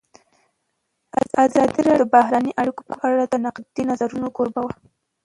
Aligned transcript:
ازادي 1.43 1.57
راډیو 1.87 1.95
د 1.99 2.03
بهرنۍ 2.13 2.51
اړیکې 2.61 2.83
په 2.89 2.93
اړه 3.05 3.23
د 3.27 3.35
نقدي 3.45 3.83
نظرونو 3.89 4.27
کوربه 4.35 4.61
وه. 4.65 4.73